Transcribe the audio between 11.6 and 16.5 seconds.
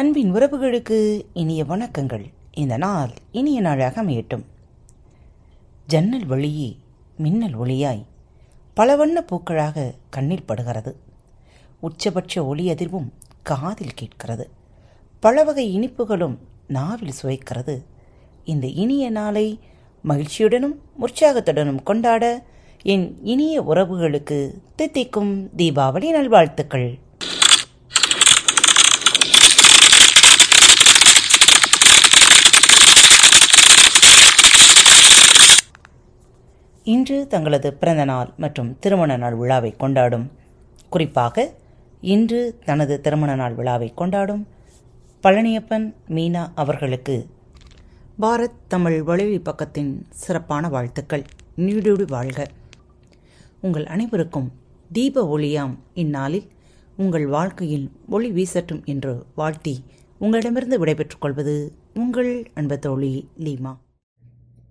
உச்சபட்ச ஒளி அதிர்வும் காதில் கேட்கிறது. பல வகை இனிப்புகளும்